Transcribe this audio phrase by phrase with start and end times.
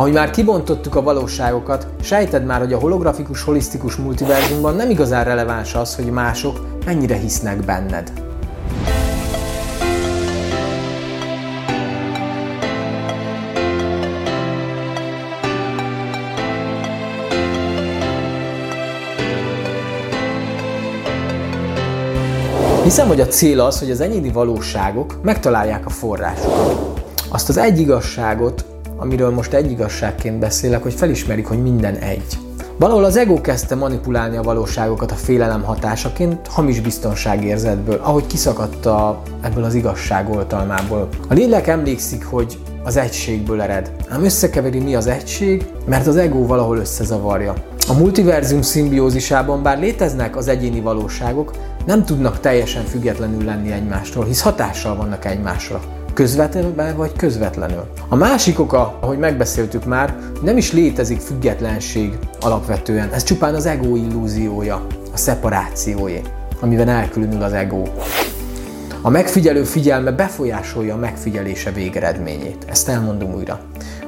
[0.00, 5.74] Ahogy már kibontottuk a valóságokat, sejted már, hogy a holografikus, holisztikus multiverzumban nem igazán releváns
[5.74, 8.12] az, hogy mások mennyire hisznek benned.
[22.82, 27.02] Hiszem, hogy a cél az, hogy az enyéni valóságok megtalálják a forrásokat.
[27.28, 28.64] Azt az egy igazságot,
[29.00, 32.38] amiről most egy igazságként beszélek, hogy felismerik, hogy minden egy.
[32.76, 39.64] Valahol az ego kezdte manipulálni a valóságokat a félelem hatásaként, hamis biztonságérzetből, ahogy kiszakadta ebből
[39.64, 41.08] az igazság oltalmából.
[41.28, 43.92] A lélek emlékszik, hogy az egységből ered.
[44.08, 47.54] Ám összekeveri mi az egység, mert az ego valahol összezavarja.
[47.88, 51.52] A multiverzum szimbiózisában bár léteznek az egyéni valóságok,
[51.86, 55.80] nem tudnak teljesen függetlenül lenni egymástól, hisz hatással vannak egymásra
[56.20, 57.84] közvetlenül vagy közvetlenül.
[58.08, 63.12] A másik oka, ahogy megbeszéltük már, nem is létezik függetlenség alapvetően.
[63.12, 66.22] Ez csupán az ego illúziója, a szeparációé,
[66.60, 67.82] amiben elkülönül az ego.
[69.02, 72.64] A megfigyelő figyelme befolyásolja a megfigyelése végeredményét.
[72.68, 73.60] Ezt elmondom újra.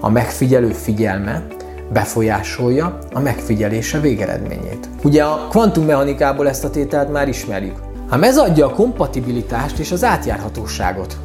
[0.00, 1.46] A megfigyelő figyelme
[1.92, 4.88] befolyásolja a megfigyelése végeredményét.
[5.02, 7.76] Ugye a kvantummechanikából ezt a tételt már ismerjük.
[8.08, 11.16] Ám ez adja a kompatibilitást és az átjárhatóságot.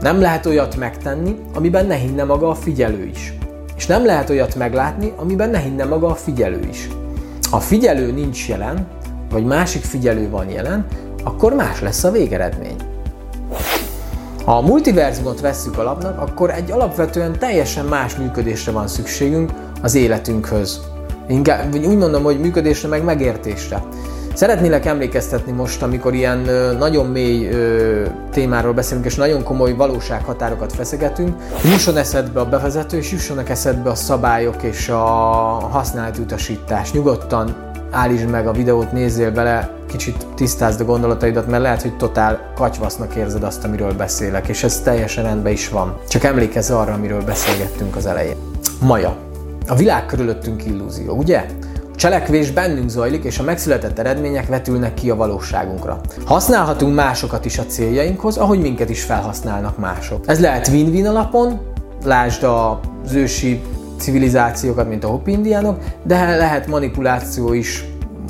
[0.00, 3.34] Nem lehet olyat megtenni, amiben ne hinne maga a figyelő is.
[3.76, 6.88] És nem lehet olyat meglátni, amiben ne hinne maga a figyelő is.
[7.50, 8.86] Ha figyelő nincs jelen,
[9.30, 10.86] vagy másik figyelő van jelen,
[11.24, 12.76] akkor más lesz a végeredmény.
[14.44, 19.52] Ha a multiverzumot vesszük alapnak, akkor egy alapvetően teljesen más működésre van szükségünk
[19.82, 20.80] az életünkhöz.
[21.28, 23.82] Inkább, úgy mondom, hogy működésre meg megértésre.
[24.38, 26.38] Szeretnélek emlékeztetni most, amikor ilyen
[26.78, 27.48] nagyon mély
[28.30, 33.94] témáról beszélünk, és nagyon komoly valósághatárokat feszegetünk, jusson eszedbe a bevezető, és jussonak eszedbe a
[33.94, 34.96] szabályok és a
[35.70, 36.92] használati utasítás.
[36.92, 37.56] Nyugodtan
[37.90, 43.14] állítsd meg a videót, nézzél bele, kicsit tisztázd a gondolataidat, mert lehet, hogy totál katyvasznak
[43.14, 45.98] érzed azt, amiről beszélek, és ez teljesen rendben is van.
[46.08, 48.36] Csak emlékezz arra, amiről beszélgettünk az elején.
[48.80, 49.16] Maja.
[49.68, 51.46] A világ körülöttünk illúzió, ugye?
[51.98, 56.00] Cselekvés bennünk zajlik, és a megszületett eredmények vetülnek ki a valóságunkra.
[56.24, 60.24] Használhatunk másokat is a céljainkhoz, ahogy minket is felhasználnak mások.
[60.26, 61.60] Ez lehet win-win alapon,
[62.04, 63.60] lásd az ősi
[63.98, 67.84] civilizációkat, mint a hopindiánok, de lehet manipuláció is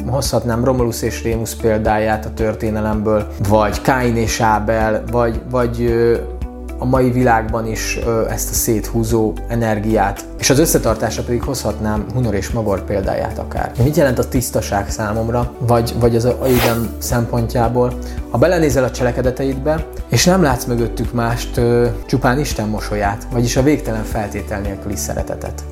[0.07, 5.93] hozhatnám Romulus és Rémus példáját a történelemből, vagy Kain és Ábel, vagy, vagy
[6.79, 12.51] a mai világban is ezt a széthúzó energiát, és az összetartásra pedig hozhatnám Hunor és
[12.51, 13.73] Magor példáját akár.
[13.83, 17.93] Mit jelent a tisztaság számomra, vagy, vagy az aidem szempontjából?
[18.31, 21.61] Ha belenézel a cselekedeteidbe, és nem látsz mögöttük mást,
[22.07, 25.63] csupán Isten mosolyát, vagyis a végtelen feltétel nélküli szeretetet.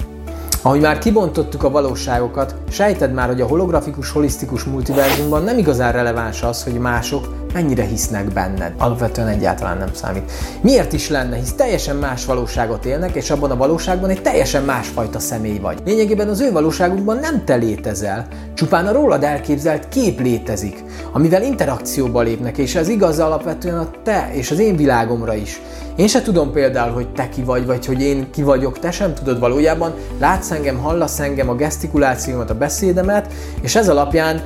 [0.63, 6.43] Ahogy már kibontottuk a valóságokat, sejted már, hogy a holografikus, holisztikus multiverzumban nem igazán releváns
[6.43, 8.73] az, hogy mások mennyire hisznek benned.
[8.79, 10.33] Alapvetően egyáltalán nem számít.
[10.61, 15.19] Miért is lenne, hisz teljesen más valóságot élnek, és abban a valóságban egy teljesen másfajta
[15.19, 15.79] személy vagy.
[15.85, 22.21] Lényegében az ő valóságukban nem te létezel, csupán a rólad elképzelt kép létezik, amivel interakcióba
[22.21, 25.61] lépnek, és ez igaz alapvetően a te és az én világomra is.
[25.97, 29.15] Én se tudom például, hogy te ki vagy, vagy hogy én ki vagyok, te sem
[29.15, 29.95] tudod valójában.
[30.19, 34.43] Látsz engem, hallasz engem, a gesztikulációmat, a beszédemet, és ez alapján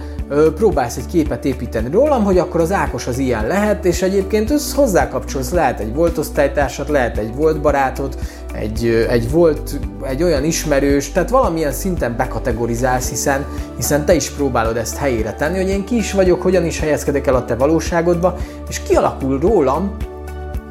[0.55, 4.75] próbálsz egy képet építeni rólam, hogy akkor az Ákos az ilyen lehet, és egyébként össz
[4.75, 8.17] hozzákapcsolsz, lehet egy volt osztálytársat, lehet egy volt barátod,
[8.53, 13.47] egy, egy volt, egy olyan ismerős, tehát valamilyen szinten bekategorizálsz, hiszen,
[13.77, 17.27] hiszen te is próbálod ezt helyére tenni, hogy én ki is vagyok, hogyan is helyezkedek
[17.27, 18.37] el a te valóságodba,
[18.69, 19.97] és kialakul rólam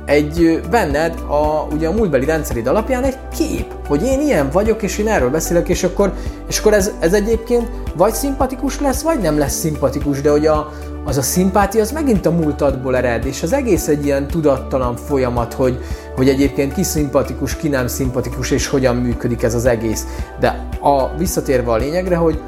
[0.10, 4.98] egy benned a, ugye a múltbeli rendszerid alapján egy kép, hogy én ilyen vagyok, és
[4.98, 6.14] én erről beszélek, és akkor,
[6.48, 10.72] és akkor ez, ez egyébként vagy szimpatikus lesz, vagy nem lesz szimpatikus, de hogy a,
[11.06, 15.54] az a szimpátia az megint a múltadból ered, és az egész egy ilyen tudattalan folyamat,
[15.54, 15.80] hogy,
[16.16, 20.06] hogy egyébként ki szimpatikus, ki nem szimpatikus, és hogyan működik ez az egész.
[20.40, 22.40] De a, visszatérve a lényegre, hogy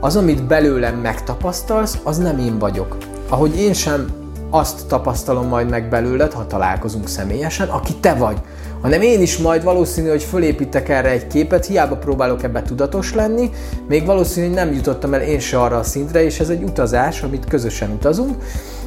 [0.00, 2.96] az, amit belőlem megtapasztalsz, az nem én vagyok.
[3.28, 4.21] Ahogy én sem
[4.54, 8.36] azt tapasztalom majd meg belőled, ha találkozunk személyesen, aki te vagy.
[8.80, 13.50] Hanem én is majd valószínű, hogy fölépítek erre egy képet, hiába próbálok ebbe tudatos lenni,
[13.88, 17.22] még valószínű, hogy nem jutottam el én se arra a szintre, és ez egy utazás,
[17.22, 18.36] amit közösen utazunk,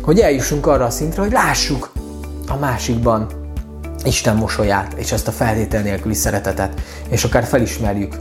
[0.01, 1.91] hogy eljussunk arra a szintre, hogy lássuk
[2.47, 3.27] a másikban
[4.03, 8.15] Isten mosolyát, és ezt a feltétel nélküli szeretetet, és akár felismerjük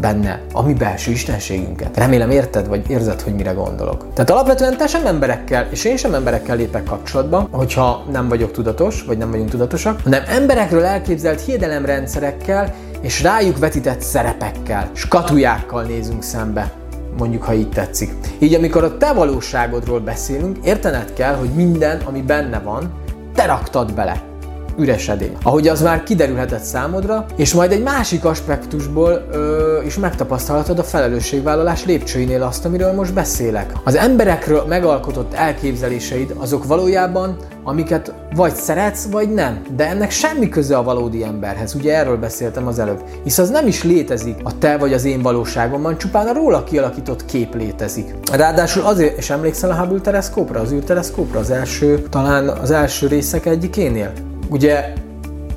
[0.00, 1.96] benne a mi belső istenségünket.
[1.96, 4.06] Remélem érted, vagy érzed, hogy mire gondolok.
[4.14, 9.02] Tehát alapvetően te sem emberekkel, és én sem emberekkel lépek kapcsolatba, hogyha nem vagyok tudatos,
[9.02, 16.72] vagy nem vagyunk tudatosak, hanem emberekről elképzelt hiedelemrendszerekkel, és rájuk vetített szerepekkel, skatujákkal nézünk szembe
[17.18, 18.12] mondjuk, ha így tetszik.
[18.38, 22.92] Így amikor a te valóságodról beszélünk, értened kell, hogy minden, ami benne van,
[23.34, 24.25] te raktad bele
[24.78, 25.36] üres edény.
[25.42, 31.84] Ahogy az már kiderülhetett számodra, és majd egy másik aspektusból ö, is megtapasztalhatod a felelősségvállalás
[31.84, 33.72] lépcsőinél azt, amiről most beszélek.
[33.84, 39.62] Az emberekről megalkotott elképzeléseid azok valójában, amiket vagy szeretsz, vagy nem.
[39.76, 41.74] De ennek semmi köze a valódi emberhez.
[41.74, 43.02] Ugye erről beszéltem az előbb.
[43.22, 47.24] Hisz az nem is létezik a te vagy az én valóságomban, csupán a róla kialakított
[47.24, 48.14] kép létezik.
[48.32, 53.46] Ráadásul azért, és emlékszel a Hubble teleszkópra, az űrteleszkópra, az első, talán az első részek
[53.46, 54.25] egyikénél?
[54.48, 54.92] Ugye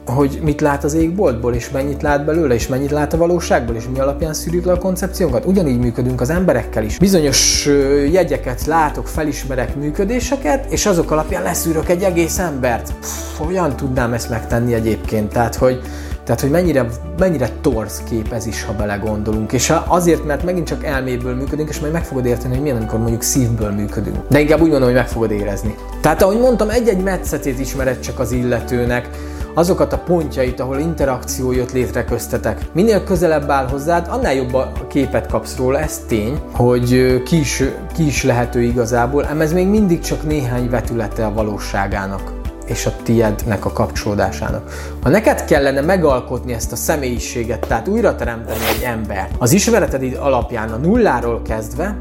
[0.05, 3.83] hogy mit lát az égboltból, és mennyit lát belőle, és mennyit lát a valóságból, és
[3.93, 5.45] mi alapján szűrjük le a koncepciónkat.
[5.45, 6.97] Ugyanígy működünk az emberekkel is.
[6.97, 7.69] Bizonyos
[8.11, 12.93] jegyeket látok, felismerek működéseket, és azok alapján leszűrök egy egész embert.
[12.99, 15.31] Pff, hogyan tudnám ezt megtenni egyébként?
[15.31, 15.81] Tehát, hogy
[16.29, 16.85] tehát, hogy mennyire,
[17.17, 19.51] mennyire torz kép ez is, ha belegondolunk.
[19.51, 22.99] És azért, mert megint csak elméből működünk, és majd meg fogod érteni, hogy milyen, amikor
[22.99, 24.17] mondjuk szívből működünk.
[24.27, 25.75] De inkább úgy mondom, hogy meg fogod érezni.
[26.01, 29.09] Tehát, ahogy mondtam, egy-egy metszetét ismered csak az illetőnek,
[29.53, 32.65] azokat a pontjait, ahol interakció jött létre köztetek.
[32.73, 37.63] Minél közelebb áll hozzád, annál jobb a képet kapsz róla, ez tény, hogy ki is,
[37.95, 42.38] ki is lehető igazából, ám ez még mindig csak néhány vetülete a valóságának
[42.69, 44.71] és a tiednek a kapcsolódásának.
[45.01, 50.69] Ha neked kellene megalkotni ezt a személyiséget, tehát újra teremteni egy ember, az ismereted alapján
[50.69, 51.97] a nulláról kezdve,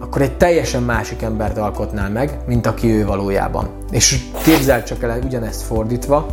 [0.00, 3.68] akkor egy teljesen másik embert alkotnál meg, mint aki ő valójában.
[3.90, 6.26] És képzeld csak el ugyanezt fordítva,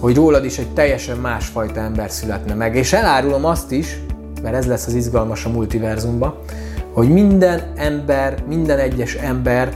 [0.00, 2.76] hogy rólad is egy teljesen másfajta ember születne meg.
[2.76, 4.00] És elárulom azt is,
[4.42, 6.34] mert ez lesz az izgalmas a multiverzumban,
[6.92, 9.72] hogy minden ember, minden egyes ember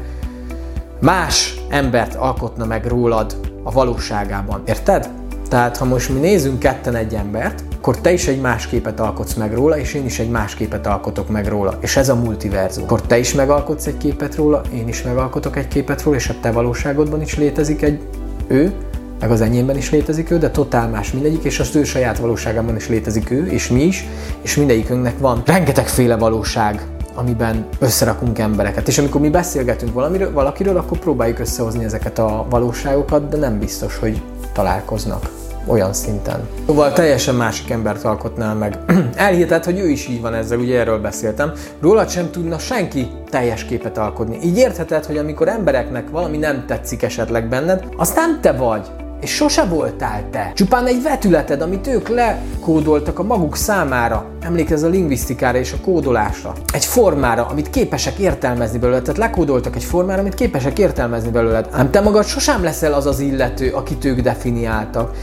[1.00, 4.62] más embert alkotna meg rólad a valóságában.
[4.66, 5.08] Érted?
[5.48, 9.34] Tehát ha most mi nézünk ketten egy embert, akkor te is egy más képet alkotsz
[9.34, 11.74] meg róla, és én is egy más képet alkotok meg róla.
[11.80, 12.84] És ez a multiverzum.
[12.84, 16.34] Akkor te is megalkotsz egy képet róla, én is megalkotok egy képet róla, és a
[16.40, 18.00] te valóságodban is létezik egy
[18.46, 18.72] ő,
[19.20, 22.76] meg az enyémben is létezik ő, de totál más mindegyik, és az ő saját valóságában
[22.76, 24.06] is létezik ő, és mi is,
[24.42, 26.82] és mindegyikünknek van rengetegféle valóság,
[27.14, 28.88] amiben összerakunk embereket.
[28.88, 33.98] És amikor mi beszélgetünk valamiről, valakiről, akkor próbáljuk összehozni ezeket a valóságokat, de nem biztos,
[33.98, 34.22] hogy
[34.52, 35.30] találkoznak
[35.66, 36.48] olyan szinten.
[36.66, 38.78] Szóval teljesen másik embert alkotnál meg.
[39.14, 41.52] Elhihetett, hogy ő is így van ezzel, ugye erről beszéltem.
[41.80, 44.38] Rólad sem tudna senki teljes képet alkotni.
[44.42, 48.86] Így értheted, hogy amikor embereknek valami nem tetszik esetleg benned, az nem te vagy
[49.24, 50.52] és sose voltál te.
[50.54, 54.26] Csupán egy vetületed, amit ők lekódoltak a maguk számára.
[54.40, 56.52] Emlékezz a lingvisztikára és a kódolásra.
[56.72, 59.00] Egy formára, amit képesek értelmezni belőle.
[59.00, 61.64] Tehát lekódoltak egy formára, amit képesek értelmezni belőle.
[61.70, 65.16] Ám te magad sosem leszel az az illető, akit ők definiáltak.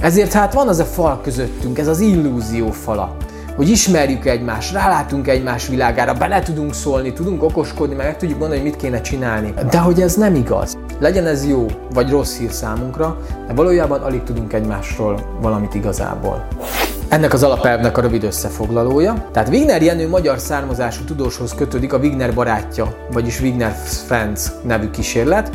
[0.00, 3.16] Ezért hát van az a fal közöttünk, ez az illúzió fala
[3.56, 8.70] hogy ismerjük egymást, rálátunk egymás világára, bele tudunk szólni, tudunk okoskodni, meg tudjuk mondani, hogy
[8.70, 9.54] mit kéne csinálni.
[9.70, 10.76] De hogy ez nem igaz.
[11.04, 16.46] Legyen ez jó vagy rossz hír számunkra, de valójában alig tudunk egymásról valamit igazából.
[17.08, 19.28] Ennek az alapelvnek a rövid összefoglalója.
[19.32, 23.72] Tehát Wigner Jenő magyar származású tudóshoz kötődik a Wigner barátja, vagyis Wigner
[24.06, 25.50] Friends nevű kísérlet,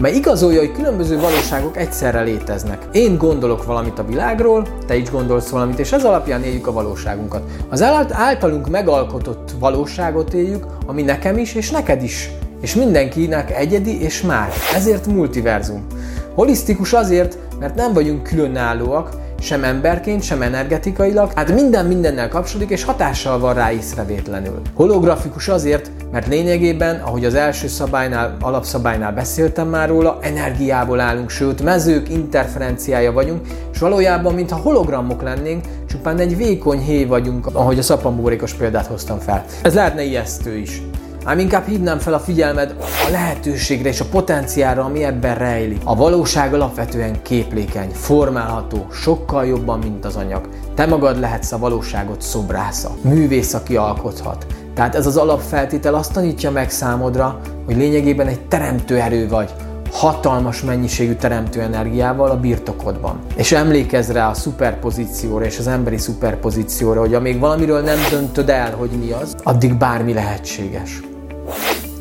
[0.00, 2.86] mely igazolja, hogy különböző valóságok egyszerre léteznek.
[2.92, 7.42] Én gondolok valamit a világról, te is gondolsz valamit, és ez alapján éljük a valóságunkat.
[7.68, 7.82] Az
[8.12, 12.30] általunk megalkotott valóságot éljük, ami nekem is, és neked is.
[12.60, 14.72] És mindenkinek egyedi és más.
[14.74, 15.86] Ezért multiverzum.
[16.34, 19.10] Holisztikus azért, mert nem vagyunk különállóak,
[19.40, 24.60] sem emberként, sem energetikailag, hát minden mindennel kapcsolódik és hatással van rá észrevétlenül.
[24.74, 31.62] Holografikus azért, mert lényegében, ahogy az első szabálynál, alapszabálynál beszéltem már róla, energiából állunk, sőt
[31.62, 33.40] mezők interferenciája vagyunk,
[33.72, 39.18] és valójában, mintha hologramok lennénk, csupán egy vékony héj vagyunk, ahogy a szapambórékos példát hoztam
[39.18, 39.44] fel.
[39.62, 40.82] Ez lehetne ijesztő is.
[41.26, 45.80] Ám inkább hívnám fel a figyelmed a lehetőségre és a potenciára, ami ebben rejlik.
[45.84, 50.48] A valóság alapvetően képlékeny, formálható, sokkal jobban, mint az anyag.
[50.74, 54.46] Te magad lehetsz a valóságot szobrásza, művész, aki alkothat.
[54.74, 59.50] Tehát ez az alapfeltétel azt tanítja meg számodra, hogy lényegében egy teremtő erő vagy,
[59.92, 63.18] hatalmas mennyiségű teremtő energiával a birtokodban.
[63.36, 68.74] És emlékezz rá a szuperpozícióra és az emberi szuperpozícióra, hogy amíg valamiről nem döntöd el,
[68.74, 71.00] hogy mi az, addig bármi lehetséges.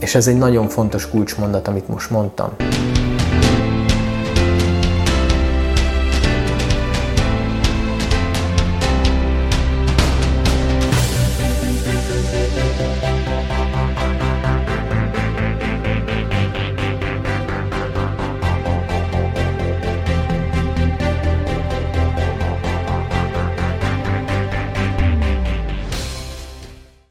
[0.05, 2.49] És ez egy nagyon fontos kulcsmondat, amit most mondtam.